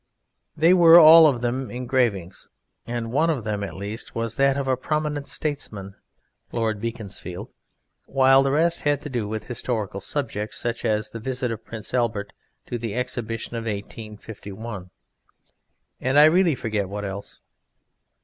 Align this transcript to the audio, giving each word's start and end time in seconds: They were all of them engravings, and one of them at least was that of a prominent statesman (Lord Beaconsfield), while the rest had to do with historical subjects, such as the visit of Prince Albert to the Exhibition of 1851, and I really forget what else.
They 0.57 0.73
were 0.73 0.97
all 0.97 1.27
of 1.27 1.41
them 1.41 1.69
engravings, 1.69 2.49
and 2.87 3.11
one 3.11 3.29
of 3.29 3.43
them 3.43 3.63
at 3.63 3.75
least 3.75 4.15
was 4.15 4.33
that 4.37 4.57
of 4.57 4.67
a 4.67 4.75
prominent 4.75 5.27
statesman 5.27 5.93
(Lord 6.51 6.81
Beaconsfield), 6.81 7.49
while 8.07 8.41
the 8.41 8.49
rest 8.51 8.81
had 8.81 9.03
to 9.03 9.09
do 9.11 9.27
with 9.27 9.43
historical 9.45 9.99
subjects, 9.99 10.57
such 10.57 10.85
as 10.85 11.11
the 11.11 11.19
visit 11.19 11.51
of 11.51 11.63
Prince 11.63 11.93
Albert 11.93 12.33
to 12.65 12.79
the 12.79 12.95
Exhibition 12.95 13.55
of 13.55 13.65
1851, 13.65 14.89
and 15.99 16.17
I 16.17 16.23
really 16.23 16.55
forget 16.55 16.89
what 16.89 17.05
else. 17.05 17.39